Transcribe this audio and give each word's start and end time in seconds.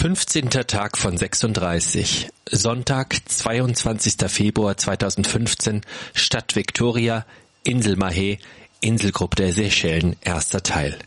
15. 0.00 0.48
Tag 0.48 0.96
von 0.96 1.18
36. 1.18 2.28
Sonntag, 2.50 3.18
22. 3.26 4.14
Februar 4.28 4.78
2015, 4.78 5.82
Stadt 6.14 6.56
Victoria, 6.56 7.26
Insel 7.64 7.96
Mahé, 7.96 8.38
Inselgruppe 8.80 9.36
der 9.36 9.52
Seychellen, 9.52 10.16
erster 10.22 10.62
Teil. 10.62 10.98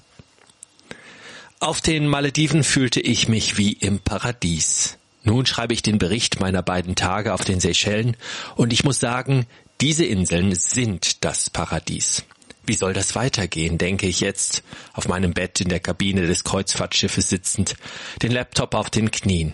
Auf 1.59 1.81
den 1.81 2.05
Malediven 2.05 2.63
fühlte 2.63 3.01
ich 3.01 3.27
mich 3.27 3.57
wie 3.57 3.73
im 3.73 3.97
Paradies. 3.97 4.99
Nun 5.23 5.47
schreibe 5.47 5.73
ich 5.73 5.81
den 5.81 5.97
Bericht 5.97 6.39
meiner 6.39 6.61
beiden 6.61 6.93
Tage 6.93 7.33
auf 7.33 7.43
den 7.43 7.59
Seychellen 7.59 8.15
und 8.55 8.73
ich 8.73 8.83
muss 8.83 8.99
sagen, 8.99 9.47
diese 9.81 10.05
Inseln 10.05 10.53
sind 10.53 11.25
das 11.25 11.49
Paradies. 11.49 12.25
Wie 12.65 12.75
soll 12.75 12.93
das 12.93 13.15
weitergehen, 13.15 13.77
denke 13.77 14.07
ich 14.07 14.21
jetzt, 14.21 14.63
auf 14.93 15.07
meinem 15.07 15.33
Bett 15.33 15.59
in 15.59 15.69
der 15.69 15.81
Kabine 15.81 16.27
des 16.27 16.43
Kreuzfahrtschiffes 16.43 17.29
sitzend, 17.29 17.75
den 18.21 18.31
Laptop 18.31 18.73
auf 18.73 18.89
den 18.89 19.11
Knien. 19.11 19.53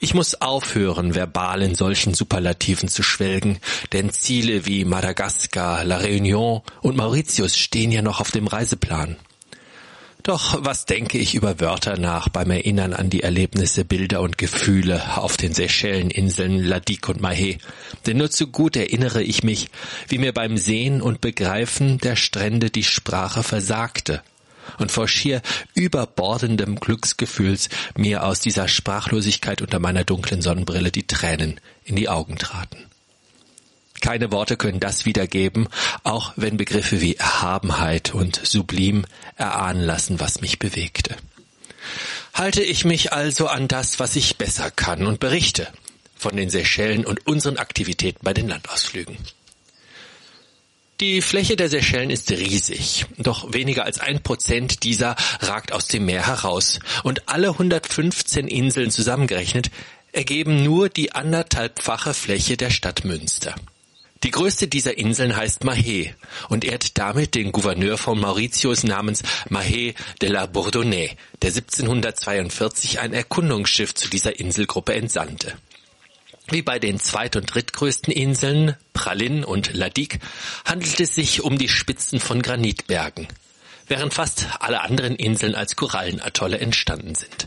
Ich 0.00 0.14
muss 0.14 0.34
aufhören, 0.40 1.14
verbal 1.14 1.62
in 1.62 1.74
solchen 1.74 2.14
Superlativen 2.14 2.88
zu 2.88 3.02
schwelgen, 3.02 3.58
denn 3.92 4.10
Ziele 4.10 4.64
wie 4.64 4.84
Madagaskar, 4.86 5.84
La 5.84 5.98
Réunion 5.98 6.62
und 6.80 6.96
Mauritius 6.96 7.56
stehen 7.56 7.92
ja 7.92 8.00
noch 8.00 8.20
auf 8.20 8.30
dem 8.30 8.46
Reiseplan. 8.46 9.16
Doch 10.26 10.64
was 10.64 10.86
denke 10.86 11.18
ich 11.18 11.36
über 11.36 11.60
Wörter 11.60 11.96
nach 11.96 12.28
beim 12.28 12.50
Erinnern 12.50 12.94
an 12.94 13.10
die 13.10 13.22
Erlebnisse, 13.22 13.84
Bilder 13.84 14.22
und 14.22 14.38
Gefühle 14.38 15.16
auf 15.18 15.36
den 15.36 15.54
Seychelleninseln 15.54 16.58
Ladik 16.58 17.08
und 17.08 17.20
Mahé? 17.20 17.60
Denn 18.06 18.16
nur 18.16 18.28
zu 18.32 18.48
gut 18.48 18.74
erinnere 18.74 19.22
ich 19.22 19.44
mich, 19.44 19.68
wie 20.08 20.18
mir 20.18 20.32
beim 20.32 20.56
Sehen 20.56 21.00
und 21.00 21.20
Begreifen 21.20 21.98
der 21.98 22.16
Strände 22.16 22.70
die 22.70 22.82
Sprache 22.82 23.44
versagte 23.44 24.20
und 24.80 24.90
vor 24.90 25.06
schier 25.06 25.42
überbordendem 25.74 26.80
Glücksgefühls 26.80 27.68
mir 27.96 28.24
aus 28.24 28.40
dieser 28.40 28.66
Sprachlosigkeit 28.66 29.62
unter 29.62 29.78
meiner 29.78 30.02
dunklen 30.02 30.42
Sonnenbrille 30.42 30.90
die 30.90 31.06
Tränen 31.06 31.60
in 31.84 31.94
die 31.94 32.08
Augen 32.08 32.36
traten. 32.36 32.78
Keine 34.06 34.30
Worte 34.30 34.56
können 34.56 34.78
das 34.78 35.04
wiedergeben, 35.04 35.66
auch 36.04 36.32
wenn 36.36 36.56
Begriffe 36.56 37.00
wie 37.00 37.16
Erhabenheit 37.16 38.14
und 38.14 38.36
Sublim 38.36 39.04
erahnen 39.34 39.82
lassen, 39.82 40.20
was 40.20 40.40
mich 40.40 40.60
bewegte. 40.60 41.16
Halte 42.32 42.62
ich 42.62 42.84
mich 42.84 43.12
also 43.12 43.48
an 43.48 43.66
das, 43.66 43.98
was 43.98 44.14
ich 44.14 44.36
besser 44.36 44.70
kann 44.70 45.08
und 45.08 45.18
berichte 45.18 45.66
von 46.14 46.36
den 46.36 46.50
Seychellen 46.50 47.04
und 47.04 47.26
unseren 47.26 47.56
Aktivitäten 47.56 48.20
bei 48.22 48.32
den 48.32 48.46
Landausflügen. 48.46 49.18
Die 51.00 51.20
Fläche 51.20 51.56
der 51.56 51.68
Seychellen 51.68 52.10
ist 52.10 52.30
riesig, 52.30 53.06
doch 53.18 53.54
weniger 53.54 53.86
als 53.86 53.98
ein 53.98 54.22
Prozent 54.22 54.84
dieser 54.84 55.16
ragt 55.40 55.72
aus 55.72 55.88
dem 55.88 56.04
Meer 56.04 56.24
heraus 56.24 56.78
und 57.02 57.28
alle 57.28 57.48
115 57.48 58.46
Inseln 58.46 58.92
zusammengerechnet 58.92 59.72
ergeben 60.12 60.62
nur 60.62 60.90
die 60.90 61.10
anderthalbfache 61.10 62.14
Fläche 62.14 62.56
der 62.56 62.70
Stadt 62.70 63.04
Münster. 63.04 63.56
Die 64.26 64.32
größte 64.32 64.66
dieser 64.66 64.98
Inseln 64.98 65.36
heißt 65.36 65.62
Mahé 65.62 66.12
und 66.48 66.64
ehrt 66.64 66.98
damit 66.98 67.36
den 67.36 67.52
Gouverneur 67.52 67.96
von 67.96 68.18
Mauritius 68.18 68.82
namens 68.82 69.22
Mahé 69.48 69.94
de 70.20 70.28
la 70.28 70.46
Bourdonnais, 70.46 71.16
der 71.42 71.50
1742 71.50 72.98
ein 72.98 73.12
Erkundungsschiff 73.12 73.94
zu 73.94 74.10
dieser 74.10 74.40
Inselgruppe 74.40 74.94
entsandte. 74.94 75.56
Wie 76.48 76.62
bei 76.62 76.80
den 76.80 76.98
zweit- 76.98 77.36
und 77.36 77.54
drittgrößten 77.54 78.12
Inseln, 78.12 78.74
Pralin 78.94 79.44
und 79.44 79.72
Ladik, 79.74 80.18
handelt 80.64 80.98
es 80.98 81.14
sich 81.14 81.42
um 81.42 81.56
die 81.56 81.68
Spitzen 81.68 82.18
von 82.18 82.42
Granitbergen, 82.42 83.28
während 83.86 84.12
fast 84.12 84.46
alle 84.58 84.80
anderen 84.80 85.14
Inseln 85.14 85.54
als 85.54 85.76
Korallenatolle 85.76 86.58
entstanden 86.58 87.14
sind. 87.14 87.46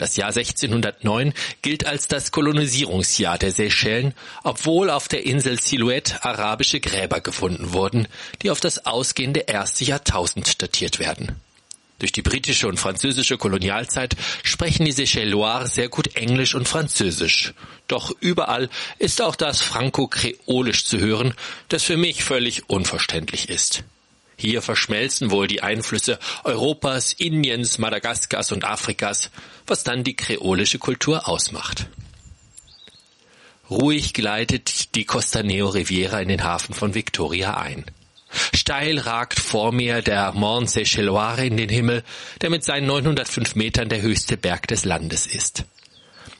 Das 0.00 0.16
Jahr 0.16 0.28
1609 0.28 1.34
gilt 1.60 1.84
als 1.84 2.08
das 2.08 2.30
Kolonisierungsjahr 2.30 3.36
der 3.36 3.52
Seychellen, 3.52 4.14
obwohl 4.42 4.88
auf 4.88 5.08
der 5.08 5.26
Insel 5.26 5.60
Silhouette 5.60 6.24
arabische 6.24 6.80
Gräber 6.80 7.20
gefunden 7.20 7.74
wurden, 7.74 8.08
die 8.40 8.50
auf 8.50 8.60
das 8.60 8.86
ausgehende 8.86 9.40
erste 9.40 9.84
Jahrtausend 9.84 10.62
datiert 10.62 11.00
werden. 11.00 11.36
Durch 11.98 12.12
die 12.12 12.22
britische 12.22 12.66
und 12.66 12.80
französische 12.80 13.36
Kolonialzeit 13.36 14.16
sprechen 14.42 14.86
die 14.86 14.92
Seychellois 14.92 15.66
sehr 15.66 15.90
gut 15.90 16.16
Englisch 16.16 16.54
und 16.54 16.66
Französisch. 16.66 17.52
Doch 17.86 18.10
überall 18.20 18.70
ist 18.98 19.20
auch 19.20 19.36
das 19.36 19.60
Franco-Kreolisch 19.60 20.86
zu 20.86 20.98
hören, 20.98 21.34
das 21.68 21.82
für 21.82 21.98
mich 21.98 22.24
völlig 22.24 22.70
unverständlich 22.70 23.50
ist. 23.50 23.84
Hier 24.40 24.62
verschmelzen 24.62 25.30
wohl 25.30 25.48
die 25.48 25.62
Einflüsse 25.62 26.18
Europas, 26.44 27.12
Indiens, 27.12 27.76
Madagaskars 27.76 28.52
und 28.52 28.64
Afrikas, 28.64 29.30
was 29.66 29.84
dann 29.84 30.02
die 30.02 30.16
kreolische 30.16 30.78
Kultur 30.78 31.28
ausmacht. 31.28 31.88
Ruhig 33.68 34.14
gleitet 34.14 34.94
die 34.94 35.04
Costaneo 35.04 35.68
Riviera 35.68 36.22
in 36.22 36.28
den 36.28 36.42
Hafen 36.42 36.74
von 36.74 36.94
Victoria 36.94 37.58
ein. 37.58 37.84
Steil 38.54 38.98
ragt 38.98 39.38
vor 39.38 39.72
mir 39.72 40.00
der 40.00 40.32
Mont 40.32 40.70
Seychelloire 40.70 41.44
in 41.44 41.58
den 41.58 41.68
Himmel, 41.68 42.02
der 42.40 42.48
mit 42.48 42.64
seinen 42.64 42.86
905 42.86 43.56
Metern 43.56 43.90
der 43.90 44.00
höchste 44.00 44.38
Berg 44.38 44.68
des 44.68 44.86
Landes 44.86 45.26
ist. 45.26 45.66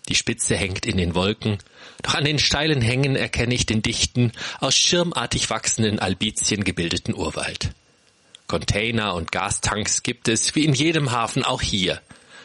Die 0.08 0.14
Spitze 0.14 0.56
hängt 0.56 0.86
in 0.86 0.96
den 0.96 1.14
Wolken, 1.14 1.58
doch 2.00 2.14
an 2.14 2.24
den 2.24 2.38
steilen 2.38 2.80
Hängen 2.80 3.14
erkenne 3.14 3.54
ich 3.54 3.66
den 3.66 3.82
dichten, 3.82 4.32
aus 4.58 4.74
schirmartig 4.74 5.50
wachsenden 5.50 5.98
Albizien 5.98 6.64
gebildeten 6.64 7.14
Urwald. 7.14 7.74
Container 8.50 9.14
und 9.14 9.30
Gastanks 9.30 10.02
gibt 10.02 10.26
es, 10.26 10.56
wie 10.56 10.64
in 10.64 10.74
jedem 10.74 11.12
Hafen 11.12 11.44
auch 11.44 11.62
hier. 11.62 12.00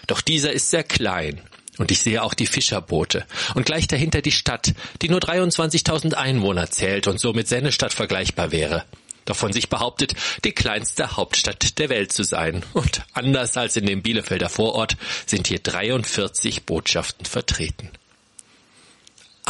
Doch 0.05 0.21
dieser 0.21 0.51
ist 0.51 0.69
sehr 0.69 0.83
klein. 0.83 1.41
Und 1.79 1.89
ich 1.89 1.99
sehe 1.99 2.21
auch 2.21 2.35
die 2.35 2.45
Fischerboote. 2.45 3.25
Und 3.55 3.65
gleich 3.65 3.87
dahinter 3.87 4.21
die 4.21 4.31
Stadt, 4.31 4.75
die 5.01 5.09
nur 5.09 5.19
23.000 5.19 6.13
Einwohner 6.13 6.69
zählt 6.69 7.07
und 7.07 7.19
somit 7.19 7.47
Sennestadt 7.47 7.91
vergleichbar 7.91 8.51
wäre. 8.51 8.85
Doch 9.25 9.35
von 9.35 9.51
sich 9.51 9.67
behauptet, 9.67 10.13
die 10.43 10.51
kleinste 10.51 11.17
Hauptstadt 11.17 11.79
der 11.79 11.89
Welt 11.89 12.11
zu 12.11 12.21
sein. 12.21 12.63
Und 12.73 13.01
anders 13.13 13.57
als 13.57 13.75
in 13.75 13.87
dem 13.87 14.03
Bielefelder 14.03 14.49
Vorort 14.49 14.97
sind 15.25 15.47
hier 15.47 15.57
43 15.57 16.65
Botschaften 16.65 17.25
vertreten. 17.25 17.89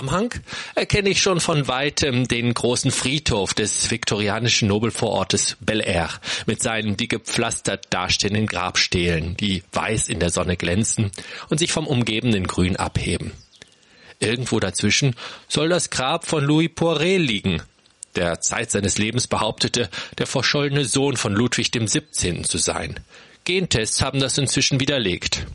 Am 0.05 0.11
Hang 0.11 0.35
erkenne 0.75 1.09
ich 1.09 1.19
schon 1.19 1.39
von 1.39 1.67
weitem 1.67 2.27
den 2.27 2.53
großen 2.53 2.91
Friedhof 2.91 3.55
des 3.55 3.89
viktorianischen 3.89 4.67
Nobelvorortes 4.67 5.57
Bel 5.61 5.81
Air 5.81 6.11
mit 6.45 6.61
seinen 6.61 6.95
die 6.95 7.07
gepflastert 7.07 7.88
dastehenden 7.89 8.45
Grabstelen, 8.45 9.35
die 9.35 9.63
weiß 9.71 10.09
in 10.09 10.19
der 10.19 10.29
Sonne 10.29 10.57
glänzen 10.57 11.09
und 11.49 11.57
sich 11.57 11.71
vom 11.71 11.88
umgebenden 11.88 12.45
Grün 12.45 12.75
abheben. 12.75 13.31
Irgendwo 14.19 14.59
dazwischen 14.59 15.16
soll 15.47 15.69
das 15.69 15.89
Grab 15.89 16.27
von 16.27 16.43
Louis 16.43 16.69
Poiret 16.75 17.19
liegen, 17.19 17.63
der 18.16 18.41
Zeit 18.41 18.69
seines 18.69 18.99
Lebens 18.99 19.25
behauptete, 19.25 19.89
der 20.19 20.27
verschollene 20.27 20.85
Sohn 20.85 21.17
von 21.17 21.33
Ludwig 21.33 21.72
dem 21.72 21.87
17. 21.87 22.43
zu 22.43 22.59
sein. 22.59 22.99
Gentests 23.43 24.03
haben 24.03 24.19
das 24.19 24.37
inzwischen 24.37 24.79
widerlegt. 24.79 25.47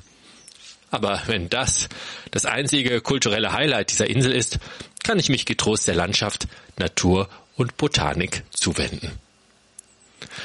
Aber 0.91 1.23
wenn 1.27 1.49
das 1.49 1.89
das 2.31 2.47
einzige 2.47 3.01
kulturelle 3.01 3.53
Highlight 3.53 3.91
dieser 3.93 4.09
Insel 4.09 4.33
ist, 4.33 4.59
kann 5.05 5.19
ich 5.19 5.29
mich 5.29 5.47
getrost 5.47 5.87
der 5.87 5.95
Landschaft, 5.95 6.49
Natur 6.79 7.29
und 7.57 7.77
Botanik 7.77 8.43
zuwenden. 8.51 9.13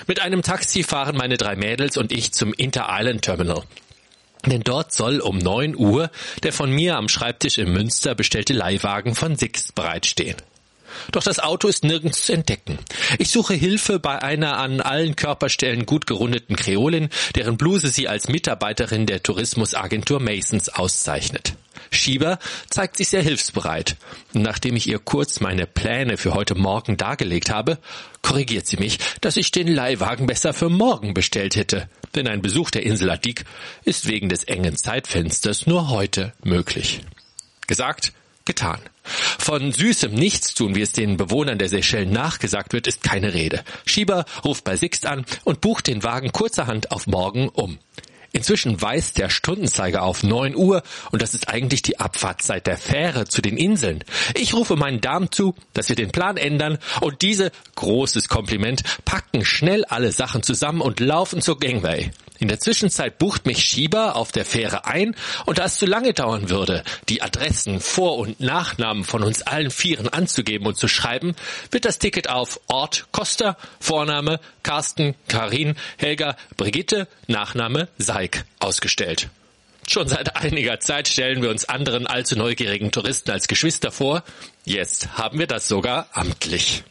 Mit 0.08 0.22
einem 0.22 0.42
Taxi 0.42 0.84
fahren 0.84 1.18
meine 1.18 1.38
drei 1.38 1.56
Mädels 1.56 1.98
und 1.98 2.12
ich 2.12 2.32
zum 2.32 2.54
Inter-Island 2.54 3.24
Terminal. 3.24 3.64
Denn 4.46 4.62
dort 4.62 4.94
soll 4.94 5.20
um 5.20 5.38
neun 5.38 5.76
Uhr 5.76 6.12
der 6.44 6.54
von 6.54 6.72
mir 6.72 6.98
am 6.98 7.10
Schreibtisch 7.10 7.58
in 7.58 7.72
Münster 7.72 8.14
bestellte 8.14 8.54
Leihwagen 8.54 9.16
von 9.16 9.36
Six 9.36 9.72
bereitstehen. 9.72 10.38
Doch 11.12 11.24
das 11.24 11.40
Auto 11.40 11.68
ist 11.68 11.84
nirgends 11.84 12.26
zu 12.26 12.34
entdecken. 12.34 12.80
Ich 13.20 13.30
suche 13.30 13.54
Hilfe 13.54 14.00
bei 14.00 14.22
einer 14.22 14.58
an 14.58 14.82
allen 14.82 15.16
Körperstellen 15.16 15.86
gut 15.86 16.08
gerundeten 16.08 16.56
Kreolin, 16.56 17.10
deren 17.36 17.58
Bluse 17.58 17.88
sie 17.88 18.08
als 18.08 18.28
Mitarbeiterin 18.28 19.06
der 19.06 19.24
Tourismusagentur 19.24 20.20
Masons 20.20 20.70
auszeichnet. 20.70 21.56
Schieber 21.92 22.40
zeigt 22.70 22.98
sich 22.98 23.10
sehr 23.10 23.22
hilfsbereit. 23.22 23.96
Nachdem 24.34 24.76
ich 24.76 24.88
ihr 24.88 25.00
kurz 25.00 25.40
meine 25.40 25.66
Pläne 25.66 26.18
für 26.18 26.34
heute 26.34 26.56
Morgen 26.56 26.98
dargelegt 26.98 27.50
habe, 27.50 27.78
korrigiert 28.22 28.68
sie 28.68 28.78
mich, 28.78 29.00
dass 29.22 29.38
ich 29.38 29.52
den 29.52 29.68
Leihwagen 29.68 30.28
besser 30.28 30.54
für 30.54 30.70
morgen 30.70 31.14
bestellt 31.14 31.56
hätte, 31.56 31.88
denn 32.16 32.28
ein 32.28 32.42
Besuch 32.42 32.72
der 32.72 32.84
Insel 32.84 33.10
Adik 33.10 33.46
ist 33.84 34.08
wegen 34.08 34.30
des 34.30 34.44
engen 34.44 34.76
Zeitfensters 34.76 35.68
nur 35.68 35.90
heute 35.90 36.34
möglich. 36.44 37.02
Gesagt, 37.68 38.14
getan. 38.46 38.80
Von 39.46 39.72
süßem 39.72 40.12
Nichtstun, 40.12 40.74
wie 40.74 40.82
es 40.82 40.92
den 40.92 41.18
Bewohnern 41.18 41.60
der 41.60 41.70
Seychellen 41.70 42.12
nachgesagt 42.12 42.74
wird, 42.74 42.88
ist 42.88 43.04
keine 43.04 43.36
Rede. 43.36 43.64
Schieber 43.86 44.26
ruft 44.44 44.64
bei 44.64 44.76
Sixt 44.76 45.06
an 45.06 45.24
und 45.44 45.62
bucht 45.62 45.86
den 45.86 46.02
Wagen 46.02 46.32
kurzerhand 46.32 46.90
auf 46.90 47.06
morgen 47.06 47.50
um. 47.50 47.78
Inzwischen 48.36 48.82
weist 48.82 49.18
der 49.18 49.30
Stundenzeiger 49.30 50.04
auf 50.04 50.22
neun 50.22 50.58
Uhr 50.58 50.84
und 51.12 51.22
das 51.22 51.34
ist 51.34 51.48
eigentlich 51.48 51.84
die 51.84 52.02
Abfahrtszeit 52.02 52.68
der 52.68 52.76
Fähre 52.76 53.30
zu 53.30 53.42
den 53.42 53.56
Inseln. 53.56 54.04
Ich 54.34 54.54
rufe 54.54 54.76
meinen 54.76 55.00
Damen 55.00 55.32
zu, 55.32 55.56
dass 55.72 55.88
wir 55.88 55.96
den 55.96 56.12
Plan 56.12 56.36
ändern 56.36 56.78
und 57.00 57.22
diese, 57.22 57.54
großes 57.76 58.28
Kompliment, 58.28 58.84
packen 59.06 59.46
schnell 59.46 59.86
alle 59.86 60.12
Sachen 60.12 60.44
zusammen 60.44 60.82
und 60.82 61.00
laufen 61.00 61.42
zur 61.42 61.58
Gangway. 61.58 62.12
In 62.38 62.50
der 62.50 62.60
Zwischenzeit 62.60 63.18
bucht 63.18 63.46
mich 63.46 63.64
Schieber 63.64 64.18
auf 64.18 64.34
der 64.34 64.44
Fähre 64.44 64.86
ein 64.86 65.16
und 65.46 65.58
da 65.58 65.66
es 65.66 65.78
zu 65.78 65.86
lange 65.86 66.14
dauern 66.14 66.50
würde, 66.50 66.84
die 67.08 67.22
Adressen, 67.22 67.80
Vor- 67.80 68.18
und 68.18 68.42
Nachnamen 68.42 69.06
von 69.06 69.24
uns 69.24 69.44
allen 69.44 69.72
Vieren 69.72 70.10
anzugeben 70.10 70.68
und 70.68 70.78
zu 70.78 70.90
schreiben, 70.90 71.36
wird 71.72 71.86
das 71.86 72.00
Ticket 72.00 72.30
auf 72.30 72.60
Ort 72.68 73.08
Costa, 73.14 73.56
Vorname 73.80 74.42
Carsten, 74.64 75.16
Karin, 75.30 75.76
Helga, 75.98 76.36
Brigitte, 76.58 77.08
Nachname 77.28 77.88
Seig 78.26 78.46
ausgestellt. 78.60 79.30
Schon 79.88 80.08
seit 80.08 80.36
einiger 80.36 80.80
Zeit 80.80 81.08
stellen 81.08 81.44
wir 81.44 81.52
uns 81.52 81.70
anderen 81.70 82.08
allzu 82.08 82.36
neugierigen 82.36 82.92
Touristen 82.92 83.30
als 83.30 83.48
Geschwister 83.48 83.92
vor. 83.92 84.24
Jetzt 84.64 85.10
haben 85.14 85.38
wir 85.38 85.46
das 85.46 85.68
sogar 85.68 86.10
amtlich. 86.14 86.84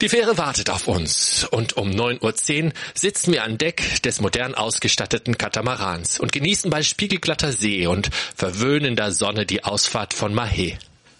Die 0.00 0.08
Fähre 0.08 0.38
wartet 0.38 0.70
auf 0.70 0.88
uns 0.88 1.44
und 1.44 1.76
um 1.76 1.90
9.10 1.90 2.64
Uhr 2.64 2.72
sitzen 2.94 3.34
wir 3.34 3.44
an 3.44 3.58
Deck 3.58 4.02
des 4.02 4.22
modern 4.22 4.54
ausgestatteten 4.54 5.36
Katamarans 5.36 6.18
und 6.18 6.32
genießen 6.32 6.70
bei 6.70 6.82
spiegelglatter 6.82 7.52
See 7.52 7.86
und 7.86 8.08
verwöhnender 8.34 9.12
Sonne 9.12 9.44
die 9.44 9.62
Ausfahrt 9.62 10.14
von 10.14 10.34
Mahé. 10.34 10.78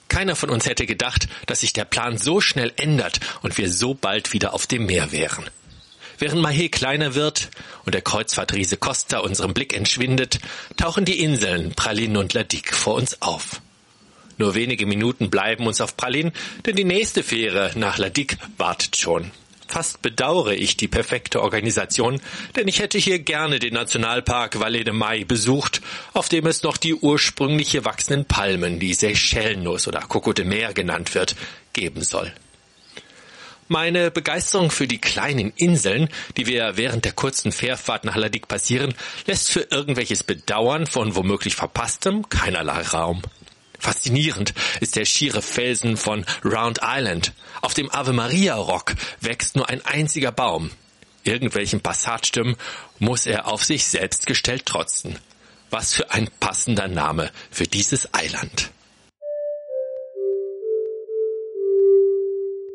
Keiner 0.09 0.35
von 0.35 0.49
uns 0.49 0.65
hätte 0.65 0.87
gedacht, 0.87 1.29
dass 1.45 1.61
sich 1.61 1.75
der 1.75 1.85
Plan 1.85 2.17
so 2.17 2.41
schnell 2.41 2.73
ändert 2.77 3.21
und 3.43 3.59
wir 3.59 3.71
so 3.71 3.93
bald 3.93 4.33
wieder 4.33 4.55
auf 4.55 4.67
dem 4.67 4.87
Meer 4.87 5.13
wären. 5.13 5.45
Während 6.21 6.45
Mahé 6.45 6.69
kleiner 6.69 7.15
wird 7.15 7.49
und 7.87 7.95
der 7.95 8.03
Kreuzfahrtriese 8.03 8.77
Costa 8.77 9.21
unserem 9.21 9.55
Blick 9.55 9.75
entschwindet, 9.75 10.39
tauchen 10.77 11.07
die 11.07 11.19
Inseln 11.21 11.73
Praline 11.75 12.19
und 12.19 12.35
Ladik 12.35 12.75
vor 12.75 12.97
uns 12.97 13.23
auf. 13.23 13.63
Nur 14.37 14.55
wenige 14.55 14.85
Minuten 14.85 15.31
bleiben 15.31 15.67
uns 15.67 15.81
auf 15.81 15.97
Pralin, 15.97 16.33
denn 16.67 16.77
die 16.77 16.85
nächste 16.85 17.23
Fähre 17.23 17.73
nach 17.75 17.97
Ladik 17.97 18.37
wartet 18.59 18.99
schon. 18.99 19.31
Fast 19.67 20.03
bedauere 20.03 20.53
ich 20.53 20.77
die 20.77 20.89
perfekte 20.89 21.41
Organisation, 21.41 22.21
denn 22.55 22.69
ich 22.69 22.81
hätte 22.81 22.99
hier 22.99 23.21
gerne 23.21 23.59
den 23.59 23.73
Nationalpark 23.73 24.57
Vallée 24.57 24.85
de 24.85 24.93
Mai 24.93 25.25
besucht, 25.25 25.81
auf 26.13 26.29
dem 26.29 26.47
es 26.47 26.63
noch 26.63 26.77
die 26.77 26.95
ursprüngliche 26.95 27.87
wachsenden 27.87 28.27
Palmen, 28.27 28.79
die 28.79 28.93
Seychellennuss 28.93 29.89
oder 29.89 30.01
Coco 30.01 30.35
de 30.35 30.45
Mer 30.45 30.75
genannt 30.75 31.15
wird, 31.15 31.35
geben 31.73 32.03
soll. 32.03 32.31
Meine 33.73 34.11
Begeisterung 34.11 34.73
für 34.73 34.89
die 34.89 34.99
kleinen 34.99 35.53
Inseln, 35.55 36.09
die 36.37 36.49
wir 36.49 36.77
während 36.77 37.05
der 37.05 37.13
kurzen 37.13 37.53
Fährfahrt 37.53 38.05
nach 38.05 38.17
Ladik 38.17 38.49
passieren, 38.49 38.95
lässt 39.27 39.49
für 39.49 39.61
irgendwelches 39.71 40.25
Bedauern 40.25 40.89
von 40.89 41.15
womöglich 41.15 41.55
verpasstem 41.55 42.29
keinerlei 42.29 42.83
Raum. 42.83 43.23
Faszinierend 43.79 44.55
ist 44.81 44.97
der 44.97 45.05
schiere 45.05 45.41
Felsen 45.41 45.97
von 45.97 46.27
Round 46.45 46.81
Island. 46.83 47.33
Auf 47.61 47.73
dem 47.73 47.89
Ave 47.93 48.13
Maria 48.13 48.57
Rock 48.57 48.97
wächst 49.21 49.55
nur 49.55 49.69
ein 49.69 49.87
einziger 49.87 50.33
Baum. 50.33 50.73
Irgendwelchen 51.23 51.81
Passatstimmen 51.81 52.57
muss 52.99 53.25
er 53.25 53.47
auf 53.47 53.63
sich 53.63 53.85
selbst 53.85 54.27
gestellt 54.27 54.67
trotzen. 54.67 55.17
Was 55.71 55.95
für 55.95 56.11
ein 56.11 56.29
passender 56.41 56.89
Name 56.89 57.31
für 57.53 57.69
dieses 57.69 58.13
Eiland. 58.15 58.73